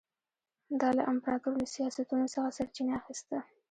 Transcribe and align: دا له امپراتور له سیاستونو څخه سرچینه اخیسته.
دا 0.81 0.89
له 0.97 1.03
امپراتور 1.11 1.53
له 1.61 1.65
سیاستونو 1.75 2.25
څخه 2.33 2.55
سرچینه 2.57 2.93
اخیسته. 3.01 3.37